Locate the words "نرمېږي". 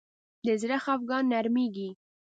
1.31-1.89